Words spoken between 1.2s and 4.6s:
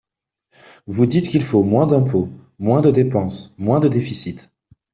qu’il faut moins d’impôts, moins de dépenses, moins de déficit.